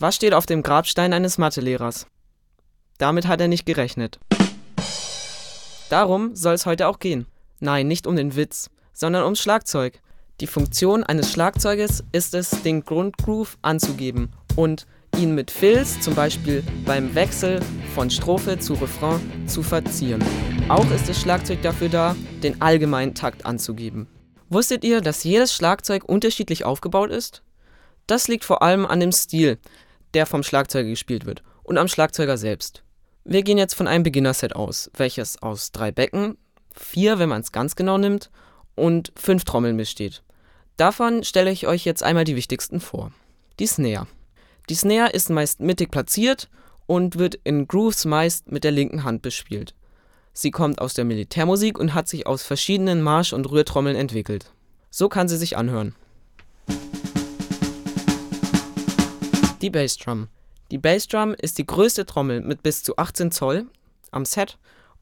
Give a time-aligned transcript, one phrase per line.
[0.00, 2.06] Was steht auf dem Grabstein eines Mathelehrers?
[2.98, 4.20] Damit hat er nicht gerechnet.
[5.90, 7.26] Darum soll es heute auch gehen.
[7.58, 10.00] Nein, nicht um den Witz, sondern ums Schlagzeug.
[10.40, 16.62] Die Funktion eines Schlagzeuges ist es, den Grundgroove anzugeben und ihn mit Fills, zum Beispiel
[16.84, 17.60] beim Wechsel
[17.96, 20.22] von Strophe zu Refrain, zu verzieren.
[20.68, 24.06] Auch ist das Schlagzeug dafür da, den allgemeinen Takt anzugeben.
[24.48, 27.42] Wusstet ihr, dass jedes Schlagzeug unterschiedlich aufgebaut ist?
[28.06, 29.58] Das liegt vor allem an dem Stil,
[30.14, 32.82] der vom Schlagzeuger gespielt wird und am Schlagzeuger selbst.
[33.24, 36.38] Wir gehen jetzt von einem Beginner-Set aus, welches aus drei Becken,
[36.72, 38.30] vier, wenn man es ganz genau nimmt,
[38.74, 40.22] und fünf Trommeln besteht.
[40.76, 43.12] Davon stelle ich euch jetzt einmal die wichtigsten vor.
[43.58, 44.06] Die Snare.
[44.70, 46.48] Die Snare ist meist mittig platziert
[46.86, 49.74] und wird in Grooves meist mit der linken Hand bespielt.
[50.32, 54.52] Sie kommt aus der Militärmusik und hat sich aus verschiedenen Marsch- und Rührtrommeln entwickelt.
[54.90, 55.96] So kann sie sich anhören.
[59.60, 60.28] Die Bassdrum.
[60.70, 63.66] Die Bassdrum ist die größte Trommel mit bis zu 18 Zoll
[64.12, 64.56] am Set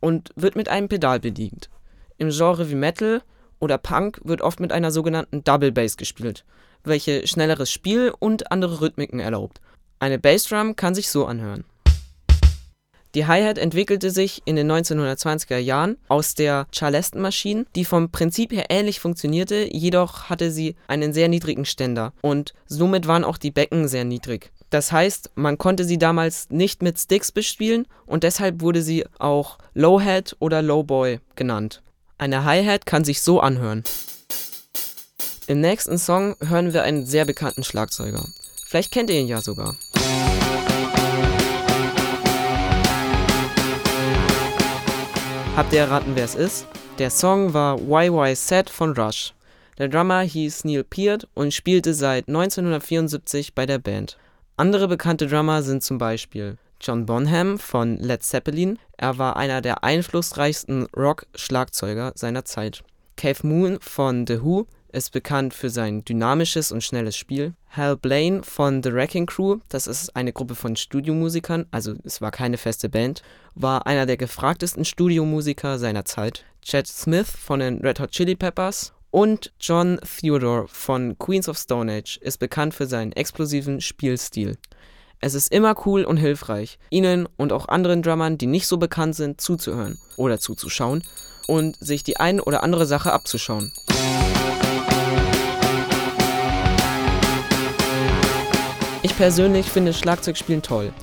[0.00, 1.70] und wird mit einem Pedal bedient.
[2.18, 3.22] Im Genre wie Metal
[3.60, 6.44] oder Punk wird oft mit einer sogenannten Double Bass gespielt,
[6.82, 9.60] welche schnelleres Spiel und andere Rhythmiken erlaubt.
[10.00, 11.64] Eine Bassdrum kann sich so anhören.
[13.16, 18.66] Die Hi-Hat entwickelte sich in den 1920er Jahren aus der Charleston-Maschine, die vom Prinzip her
[18.68, 23.88] ähnlich funktionierte, jedoch hatte sie einen sehr niedrigen Ständer und somit waren auch die Becken
[23.88, 24.52] sehr niedrig.
[24.70, 29.58] Das heißt, man konnte sie damals nicht mit Sticks bespielen und deshalb wurde sie auch
[29.74, 31.82] Low-Hat oder Low-Boy genannt.
[32.16, 33.82] Eine Hi-Hat kann sich so anhören.
[35.48, 38.24] Im nächsten Song hören wir einen sehr bekannten Schlagzeuger.
[38.64, 39.74] Vielleicht kennt ihr ihn ja sogar.
[45.60, 46.66] Habt ihr erraten, wer es ist?
[46.98, 49.34] Der Song war YY Set von Rush.
[49.76, 54.16] Der Drummer hieß Neil Peart und spielte seit 1974 bei der Band.
[54.56, 58.78] Andere bekannte Drummer sind zum Beispiel John Bonham von Led Zeppelin.
[58.96, 62.82] Er war einer der einflussreichsten Rock-Schlagzeuger seiner Zeit.
[63.18, 67.54] Cave Moon von The Who ist bekannt für sein dynamisches und schnelles Spiel.
[67.70, 72.30] Hal Blaine von The Wrecking Crew, das ist eine Gruppe von Studiomusikern, also es war
[72.30, 73.22] keine feste Band,
[73.54, 76.44] war einer der gefragtesten Studiomusiker seiner Zeit.
[76.62, 81.92] Chad Smith von den Red Hot Chili Peppers und John Theodore von Queens of Stone
[81.92, 84.56] Age ist bekannt für seinen explosiven Spielstil.
[85.20, 89.16] Es ist immer cool und hilfreich, ihnen und auch anderen Drummern, die nicht so bekannt
[89.16, 91.02] sind, zuzuhören oder zuzuschauen
[91.46, 93.72] und sich die ein oder andere Sache abzuschauen.
[99.20, 100.94] Persönlich finde Schlagzeugspielen toll,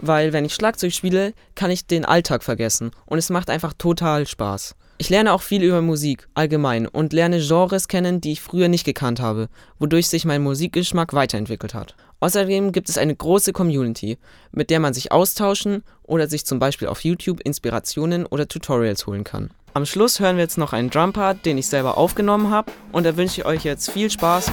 [0.00, 4.24] weil wenn ich Schlagzeug spiele, kann ich den Alltag vergessen und es macht einfach total
[4.24, 4.76] Spaß.
[4.98, 8.84] Ich lerne auch viel über Musik allgemein und lerne Genres kennen, die ich früher nicht
[8.84, 9.48] gekannt habe,
[9.80, 11.96] wodurch sich mein Musikgeschmack weiterentwickelt hat.
[12.20, 14.16] Außerdem gibt es eine große Community,
[14.52, 19.24] mit der man sich austauschen oder sich zum Beispiel auf YouTube Inspirationen oder Tutorials holen
[19.24, 19.50] kann.
[19.74, 23.16] Am Schluss hören wir jetzt noch einen Drumpart, den ich selber aufgenommen habe und da
[23.16, 24.52] wünsche ich euch jetzt viel Spaß